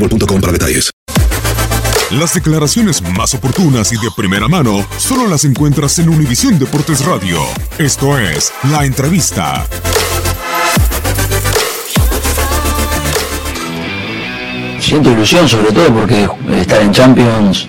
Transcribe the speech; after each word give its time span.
boostmobile.com 0.00 0.40
para 0.40 0.52
detalles. 0.52 0.90
Las 2.10 2.34
declaraciones 2.34 3.02
más 3.16 3.34
oportunas 3.34 3.92
y 3.92 3.96
de 3.96 4.10
primera 4.16 4.48
mano 4.48 4.84
solo 4.98 5.28
las 5.28 5.44
encuentras 5.44 5.96
en 6.00 6.08
Univisión 6.08 6.58
Deportes 6.58 7.04
Radio. 7.04 7.38
Esto 7.78 8.18
es 8.18 8.52
La 8.64 8.84
Entrevista. 8.84 9.64
Siento 14.80 15.12
ilusión 15.12 15.48
sobre 15.48 15.70
todo 15.70 15.94
porque 15.94 16.28
estar 16.58 16.82
en 16.82 16.90
Champions, 16.90 17.68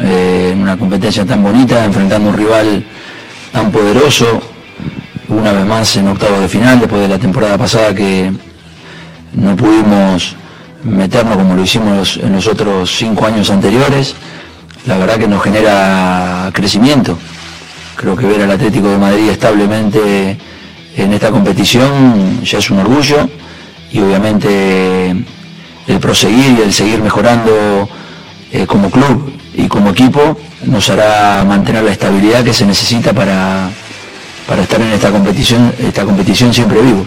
eh, 0.00 0.50
en 0.52 0.60
una 0.60 0.76
competencia 0.76 1.24
tan 1.24 1.42
bonita, 1.42 1.82
enfrentando 1.82 2.28
a 2.28 2.32
un 2.32 2.38
rival 2.38 2.86
tan 3.52 3.72
poderoso, 3.72 4.42
una 5.28 5.52
vez 5.52 5.64
más 5.64 5.96
en 5.96 6.08
octavos 6.08 6.40
de 6.40 6.48
final, 6.48 6.80
después 6.80 7.00
de 7.00 7.08
la 7.08 7.18
temporada 7.18 7.56
pasada 7.56 7.94
que 7.94 8.30
no 9.32 9.56
pudimos 9.56 10.36
meternos 10.84 11.36
como 11.36 11.54
lo 11.54 11.62
hicimos 11.62 12.18
en 12.22 12.32
los 12.32 12.46
otros 12.46 12.96
cinco 12.96 13.26
años 13.26 13.50
anteriores, 13.50 14.14
la 14.86 14.96
verdad 14.98 15.18
que 15.18 15.28
nos 15.28 15.42
genera 15.42 16.50
crecimiento. 16.52 17.18
Creo 17.96 18.16
que 18.16 18.26
ver 18.26 18.42
al 18.42 18.50
Atlético 18.50 18.88
de 18.88 18.98
Madrid 18.98 19.28
establemente 19.30 20.38
en 20.96 21.12
esta 21.12 21.30
competición 21.30 22.42
ya 22.44 22.58
es 22.58 22.70
un 22.70 22.78
orgullo 22.78 23.28
y 23.90 24.00
obviamente 24.00 25.10
el 25.86 26.00
proseguir 26.00 26.58
y 26.58 26.62
el 26.62 26.72
seguir 26.72 27.00
mejorando 27.00 27.88
eh, 28.52 28.66
como 28.66 28.90
club 28.90 29.32
y 29.54 29.66
como 29.66 29.90
equipo 29.90 30.38
nos 30.64 30.88
hará 30.90 31.44
mantener 31.44 31.82
la 31.82 31.92
estabilidad 31.92 32.44
que 32.44 32.52
se 32.52 32.66
necesita 32.66 33.12
para, 33.12 33.70
para 34.46 34.62
estar 34.62 34.80
en 34.80 34.92
esta 34.92 35.10
competición, 35.10 35.72
esta 35.78 36.04
competición 36.04 36.54
siempre 36.54 36.80
vivo. 36.80 37.06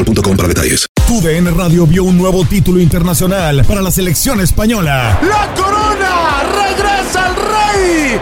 boostmobile.com 0.03 0.37
para 0.37 0.47
detalles. 0.47 0.87
TUDN 1.07 1.55
Radio 1.55 1.85
vio 1.85 2.03
un 2.03 2.17
nuevo 2.17 2.45
título 2.45 2.79
internacional 2.79 3.63
para 3.65 3.81
la 3.81 3.91
selección 3.91 4.39
española. 4.41 5.19
¡La 5.21 5.53
corona! 5.53 6.43
¡Regresa 6.53 7.27
el 7.27 7.35
rey! 7.35 8.19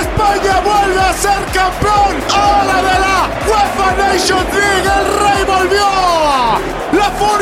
¡España 0.00 0.60
vuelve 0.60 1.00
a 1.00 1.12
ser 1.12 1.44
campeón! 1.52 2.16
¡Ahora 2.34 2.76
de 2.76 3.00
la 3.00 3.30
UEFA 3.48 3.96
Nations 3.96 4.54
League! 4.54 4.88
¡El 4.98 5.06
rey 5.20 5.44
volvió! 5.46 5.86
¡La 6.92 7.10
furia! 7.12 7.41